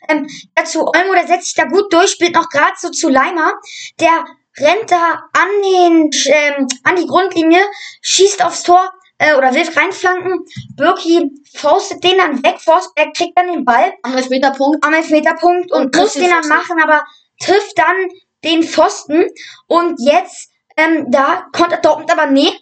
[0.09, 3.55] Ähm, dazu Olmo, der setzt sich da gut durch, spielt noch gerade so zu Leimer.
[4.01, 4.25] Der
[4.59, 7.63] rennt da an den, ähm, an die Grundlinie,
[8.03, 10.45] schießt aufs Tor, äh, oder will reinflanken.
[10.77, 13.93] Birki faustet den dann weg, Forsberg kriegt dann den Ball.
[14.03, 14.85] Am Elfmeterpunkt.
[14.85, 17.05] Am Elfmeterpunkt und, und muss den dann machen, aber
[17.41, 18.09] trifft dann
[18.43, 19.27] den Pfosten.
[19.69, 22.53] Und jetzt, ähm, da konnte Dortmund aber nee,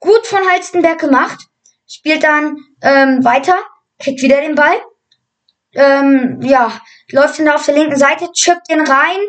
[0.00, 1.46] Gut von Halstenberg gemacht.
[1.86, 3.56] Spielt dann ähm, weiter,
[3.98, 4.80] kriegt wieder den Ball.
[5.72, 6.80] Ähm, ja,
[7.10, 9.20] läuft dann da auf der linken Seite, chippt den rein.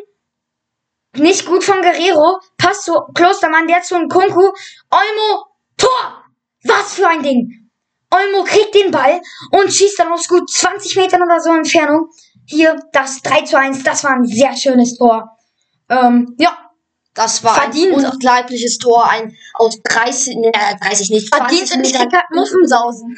[1.16, 2.40] Nicht gut von Guerrero.
[2.58, 4.52] Passt zu Klostermann, der zu Kunku.
[4.92, 5.46] Olmo,
[5.78, 6.24] Tor!
[6.64, 7.72] Was für ein Ding!
[8.12, 12.10] Olmo kriegt den Ball und schießt dann aus gut 20 Metern oder so Entfernung.
[12.46, 15.38] Hier das 3 zu 1, das war ein sehr schönes Tor.
[15.90, 16.69] Ähm, ja,
[17.20, 17.98] das war verdient.
[17.98, 21.82] ein unglaubliches Tor, ein aus 30, ne, 30 nicht, verdient in
[22.34, 23.18] Muffensausen.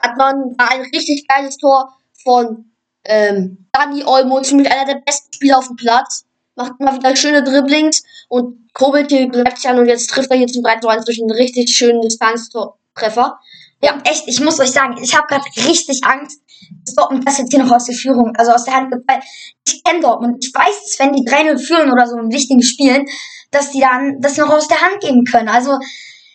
[0.00, 2.70] Hat man ein richtig geiles Tor von
[3.04, 6.24] ähm, Dani Olmo, ziemlich einer der besten Spieler auf dem Platz.
[6.54, 10.46] Macht mal wieder schöne Dribblings und kurbelt hier Leipzig an und jetzt trifft er hier
[10.46, 13.40] zum 3 zu 1 durch einen richtig schönen Distanztreffer.
[13.82, 16.40] Ja, echt, ich muss euch sagen, ich habe gerade richtig Angst,
[16.84, 19.20] dass Dortmund das jetzt hier noch aus der Führung, also aus der Hand weil
[19.66, 20.36] ich kenne Dortmund.
[20.40, 23.06] Ich weiß, dass wenn die 3-0 führen oder so in wichtigen Spielen,
[23.50, 25.48] dass die dann das noch aus der Hand geben können.
[25.48, 25.78] Also,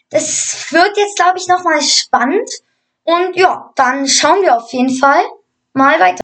[0.10, 2.50] das wird jetzt, glaube ich, nochmal spannend.
[3.04, 5.24] Und ja, dann schauen wir auf jeden Fall
[5.74, 6.24] mal weiter.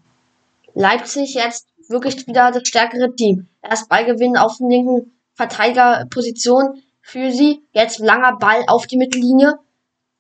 [0.74, 3.48] Leipzig jetzt wirklich wieder das stärkere Team.
[3.62, 7.62] Erst Ballgewinn auf den linken Verteidigerposition für sie.
[7.74, 9.60] Jetzt langer Ball auf die Mittellinie.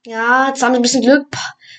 [0.05, 1.27] Ja, jetzt haben sie ein bisschen Glück.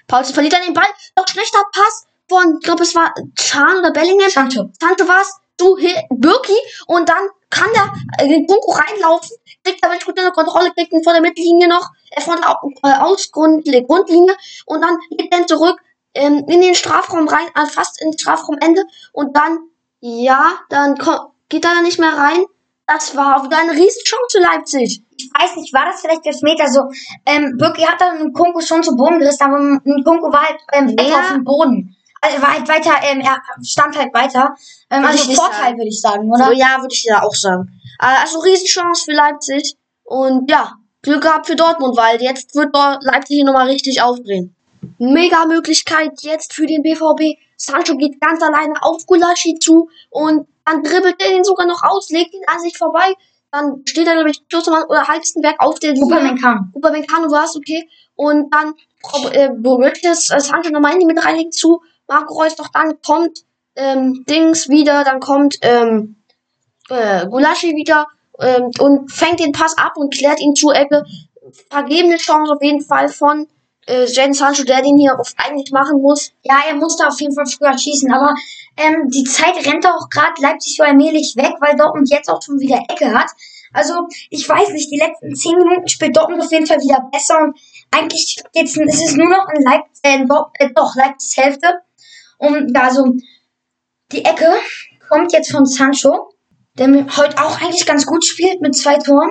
[0.07, 0.87] Paulsen verliert dann den Ball.
[1.17, 4.31] Noch schlechter Pass von, ich glaube, es war Chan oder Bellingham.
[4.31, 4.71] Sancho.
[4.81, 5.39] Sancho war's.
[5.59, 5.77] Du,
[6.11, 6.57] Birki.
[6.87, 9.37] Und dann kann der äh, Bunko reinlaufen.
[9.63, 10.73] Kriegt aber nicht gut in der Kontrolle.
[10.73, 11.91] Kriegt ihn vor der Mittellinie noch.
[12.11, 12.59] Äh, von der
[12.91, 14.35] äh, Ausgrund, Grundlinie.
[14.67, 15.79] Und dann geht er zurück
[16.15, 17.47] ähm, in den Strafraum rein.
[17.55, 18.85] Also fast ins Strafraumende.
[19.13, 19.59] Und dann,
[20.01, 20.95] ja, dann
[21.49, 22.45] geht er da nicht mehr rein.
[22.87, 25.03] Das war wieder eine Riesenchance für Leipzig.
[25.17, 26.81] Ich weiß nicht, war das vielleicht das Meter so?
[27.25, 30.59] Ähm, Birki hat dann einen Kunku schon zu Boden gerissen, aber ein Kunku war halt
[30.73, 31.21] ähm, Ja.
[31.21, 31.97] auf dem Boden.
[32.25, 34.55] Also er war halt weiter, ähm, er stand halt weiter.
[34.91, 36.47] Ähm, also Vorteil, würde ich sagen, oder?
[36.47, 37.69] So, ja, würde ich ja auch sagen.
[38.01, 39.77] Äh, Also Riesenchance für Leipzig.
[40.05, 44.55] Und ja, Glück gehabt für Dortmund, weil jetzt wird Leipzig hier nochmal richtig aufdrehen.
[44.99, 47.39] Mega Möglichkeit jetzt für den BVB.
[47.57, 52.11] Sancho geht ganz alleine auf Gulaschi zu und dann dribbelt er ihn sogar noch aus,
[52.11, 53.15] legt ihn an sich vorbei.
[53.51, 56.07] Dann steht er, glaube ich, Klostermann oder Halstenberg auf der Linie.
[56.07, 56.61] Upamecano.
[56.73, 57.89] Upamecano war es, okay.
[58.15, 58.75] Und dann
[59.33, 61.83] äh, berührt es äh, Sancho nochmal in die mit reinlegt zu.
[62.09, 63.45] Marco Reus doch dann kommt
[63.77, 66.17] ähm, Dings wieder, dann kommt ähm,
[66.89, 68.07] äh, Gulaschi wieder
[68.39, 71.05] ähm, und fängt den Pass ab und klärt ihn zur Ecke.
[71.71, 73.47] Vergebene Chance auf jeden Fall von
[73.87, 76.33] äh, Jadon Sancho, der den hier oft eigentlich machen muss.
[76.43, 78.35] Ja, er musste auf jeden Fall früher schießen, aber
[78.77, 82.61] ähm, die Zeit rennt auch gerade Leipzig so allmählich weg, weil Dortmund jetzt auch schon
[82.61, 83.31] wieder Ecke hat.
[83.73, 83.95] Also,
[84.29, 87.59] ich weiß nicht, die letzten zehn Minuten spielt Dortmund auf jeden Fall wieder besser und
[87.91, 91.81] eigentlich jetzt ist es nur noch in Leipzig, äh, äh, doch, Leipzigs Hälfte.
[92.43, 93.15] Und also,
[94.11, 94.53] die Ecke
[95.09, 96.33] kommt jetzt von Sancho,
[96.77, 99.31] der heute auch eigentlich ganz gut spielt mit zwei Toren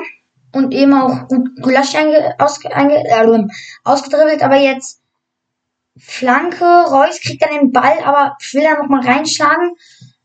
[0.54, 3.47] und eben auch gut Gulaschi einge, ausge, einge, äh,
[3.84, 5.02] ausgedribbelt, aber jetzt
[6.00, 9.76] Flanke, Reus kriegt dann den Ball, aber will dann nochmal reinschlagen.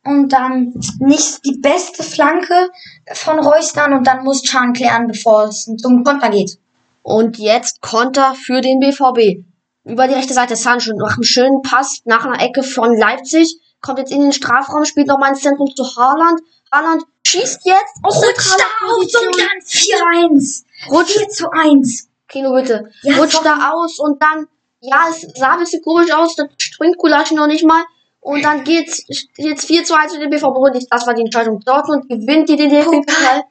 [0.04, 2.70] Und dann nicht die beste Flanke
[3.14, 6.60] von Reus dann und dann muss Chan klären, bevor es zum Konter geht.
[7.02, 9.44] Und jetzt Konter für den BVB.
[9.86, 13.60] Über die rechte Seite Sancho nach einem schönen Pass nach einer Ecke von Leipzig.
[13.80, 16.40] Kommt jetzt in den Strafraum, spielt nochmal ins Zentrum zu Haaland.
[16.72, 20.64] Haaland schießt jetzt aus Rutscht da aus und dann 4-1.
[20.90, 22.08] Rutscht, 4 zu 1.
[22.28, 22.90] Kino bitte.
[23.02, 24.48] Ja, Rutscht da aus und dann,
[24.80, 27.84] ja, es sah ein bisschen komisch aus, da springt Gulaschi noch nicht mal.
[28.18, 29.04] Und dann geht's
[29.36, 30.46] jetzt 4 zu 1 für den BVB.
[30.46, 31.60] Und das war die Entscheidung.
[31.60, 33.44] Dortmund gewinnt die den DFB-Pokal.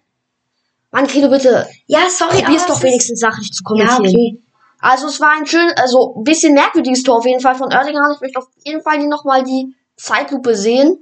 [0.92, 1.66] Mann, Kino bitte.
[1.88, 4.04] Ja, sorry, Probier's aber doch es wenigstens sachlich zu kommentieren.
[4.04, 4.45] ja, okay.
[4.80, 8.12] Also es war ein schön, also ein bisschen merkwürdiges Tor auf jeden Fall von Erdinger.
[8.14, 11.00] Ich möchte auf jeden Fall die nochmal die Zeitlupe sehen.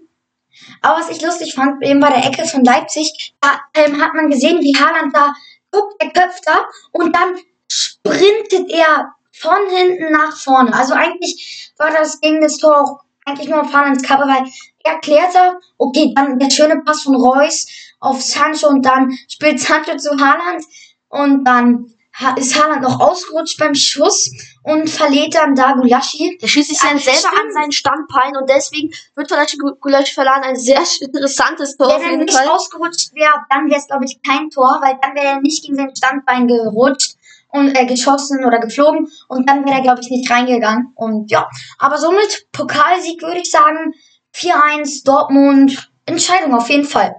[0.82, 4.30] Aber was ich lustig fand, eben bei der Ecke von Leipzig, da ähm, hat man
[4.30, 5.34] gesehen, wie Haaland da
[5.72, 10.74] guckt, er köpft da und dann sprintet er von hinten nach vorne.
[10.74, 14.44] Also eigentlich war das gegen das Tor auch eigentlich nur auf Haalands Kappe, weil
[14.84, 15.36] er klärt
[15.78, 17.68] okay, dann der schöne Pass von Reus
[18.00, 20.64] auf Sancho und dann spielt Sancho zu Haaland
[21.10, 21.94] und dann
[22.38, 26.38] ist Haaland noch ausgerutscht beim Schuss und verliert dann da Gulaschi.
[26.42, 27.40] Der schießt sich dann selber stimmt.
[27.42, 30.44] an seinen Standbein und deswegen wird vielleicht Gulaschi verladen.
[30.44, 32.48] Ein sehr interessantes Tor Wenn er nicht Fall.
[32.48, 35.76] ausgerutscht wäre, dann wäre es, glaube ich, kein Tor, weil dann wäre er nicht gegen
[35.76, 37.16] sein Standbein gerutscht
[37.50, 40.92] und äh, geschossen oder geflogen und dann wäre er, glaube ich, nicht reingegangen.
[40.96, 41.50] Und ja,
[41.80, 43.94] aber somit Pokalsieg würde ich sagen,
[44.36, 47.16] 4-1 Dortmund, Entscheidung auf jeden Fall.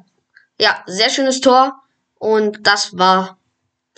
[0.61, 1.81] Ja, sehr schönes Tor
[2.19, 3.39] und das war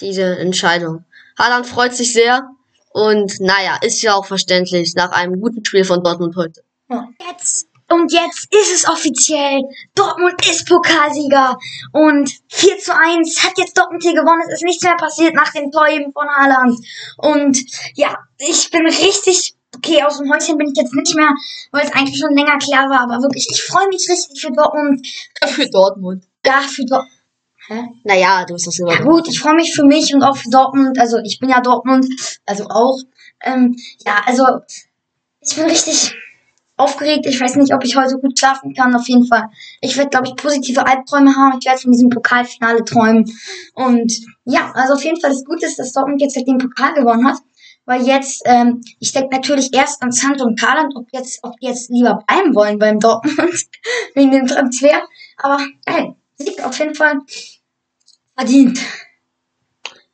[0.01, 1.05] diese Entscheidung.
[1.39, 2.49] Haaland freut sich sehr
[2.91, 6.63] und naja, ist ja auch verständlich nach einem guten Spiel von Dortmund heute.
[7.29, 9.63] Jetzt und jetzt ist es offiziell.
[9.95, 11.57] Dortmund ist Pokalsieger.
[11.93, 14.43] Und 4 zu 1 hat jetzt Dortmund hier gewonnen.
[14.49, 16.79] Es ist nichts mehr passiert nach dem Tor eben von Haaland.
[17.19, 17.57] Und
[17.95, 21.31] ja, ich bin richtig, okay, aus dem Häuschen bin ich jetzt nicht mehr,
[21.71, 23.03] weil es eigentlich schon länger klar war.
[23.03, 25.07] Aber wirklich, ich freue mich richtig für Dortmund.
[25.45, 26.25] Für Dortmund.
[26.45, 27.16] Ja, für Dortmund.
[28.05, 28.93] Naja, du bist das immer.
[28.93, 30.99] Ja gut, ich freue mich für mich und auch für Dortmund.
[30.99, 32.07] Also ich bin ja Dortmund,
[32.47, 32.99] also auch.
[33.43, 34.45] Ähm, ja, also
[35.41, 36.15] ich bin richtig
[36.77, 37.27] aufgeregt.
[37.27, 38.95] Ich weiß nicht, ob ich heute gut schlafen kann.
[38.95, 39.49] Auf jeden Fall.
[39.81, 41.59] Ich werde, glaube ich, positive Albträume haben.
[41.59, 43.25] Ich werde von diesem Pokalfinale träumen.
[43.75, 44.13] Und
[44.45, 47.27] ja, also auf jeden Fall das Gute ist, dass Dortmund jetzt halt den Pokal gewonnen
[47.27, 47.39] hat.
[47.87, 51.67] Weil jetzt, ähm, ich denke natürlich erst an Santo und Karland, ob jetzt, ob die
[51.67, 53.39] jetzt lieber bleiben wollen beim Dortmund
[54.15, 55.03] wegen dem Transfer.
[55.37, 57.21] Aber geil, Sieg auf jeden Fall
[58.37, 58.79] verdient.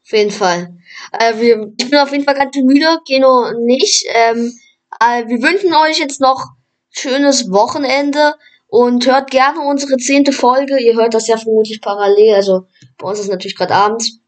[0.04, 0.76] Auf jeden Fall.
[1.12, 4.04] Äh, wir, ich bin auf jeden Fall ganz müde, Keno nicht.
[4.08, 4.52] Ähm,
[5.00, 6.44] äh, wir wünschen euch jetzt noch
[6.90, 8.34] schönes Wochenende
[8.66, 10.78] und hört gerne unsere zehnte Folge.
[10.80, 12.34] Ihr hört das ja vermutlich parallel.
[12.34, 12.66] Also
[12.98, 14.18] bei uns ist natürlich gerade abends.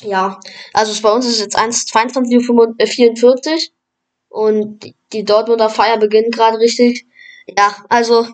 [0.00, 0.38] Ja,
[0.74, 3.70] also bei uns ist jetzt 1 22.44
[4.30, 7.06] Uhr und die- die Dortmunder Feier beginnt gerade richtig.
[7.56, 8.26] Ja, also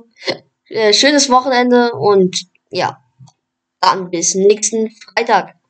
[0.69, 3.02] äh, schönes Wochenende und ja,
[3.83, 5.55] dann bis nächsten Freitag.